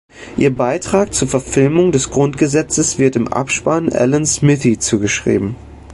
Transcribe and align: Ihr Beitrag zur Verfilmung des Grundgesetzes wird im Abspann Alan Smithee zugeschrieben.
Ihr 0.35 0.49
Beitrag 0.51 1.13
zur 1.13 1.27
Verfilmung 1.27 1.91
des 1.91 2.09
Grundgesetzes 2.09 2.97
wird 2.97 3.15
im 3.15 3.27
Abspann 3.27 3.89
Alan 3.93 4.25
Smithee 4.25 4.79
zugeschrieben. 4.79 5.55